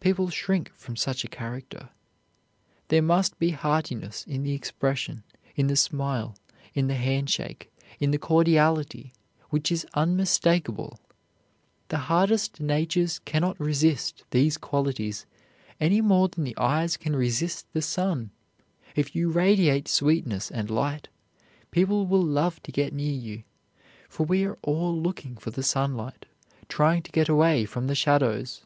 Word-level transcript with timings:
People 0.00 0.30
shrink 0.30 0.72
from 0.74 0.96
such 0.96 1.22
a 1.22 1.28
character. 1.28 1.90
There 2.88 3.02
must 3.02 3.38
be 3.38 3.50
heartiness 3.50 4.24
in 4.26 4.42
the 4.42 4.54
expression, 4.54 5.22
in 5.54 5.66
the 5.66 5.76
smile, 5.76 6.34
in 6.72 6.86
the 6.86 6.94
hand 6.94 7.28
shake, 7.28 7.70
in 8.00 8.10
the 8.10 8.16
cordiality, 8.16 9.12
which 9.50 9.70
is 9.70 9.86
unmistakable. 9.92 10.98
The 11.88 11.98
hardest 11.98 12.58
natures 12.58 13.18
can 13.26 13.42
not 13.42 13.60
resist 13.60 14.24
these 14.30 14.56
qualities 14.56 15.26
any 15.78 16.00
more 16.00 16.28
than 16.28 16.44
the 16.44 16.56
eyes 16.56 16.96
can 16.96 17.14
resist 17.14 17.70
the 17.74 17.82
sun. 17.82 18.30
If 18.94 19.14
you 19.14 19.30
radiate 19.30 19.88
sweetness 19.88 20.50
and 20.50 20.70
light, 20.70 21.08
people 21.70 22.06
will 22.06 22.24
love 22.24 22.62
to 22.62 22.72
get 22.72 22.94
near 22.94 23.12
you, 23.12 23.44
for 24.08 24.24
we 24.24 24.42
are 24.44 24.56
all 24.62 24.98
looking 24.98 25.36
for 25.36 25.50
the 25.50 25.62
sunlight, 25.62 26.24
trying 26.66 27.02
to 27.02 27.12
get 27.12 27.28
away 27.28 27.66
from 27.66 27.88
the 27.88 27.94
shadows. 27.94 28.62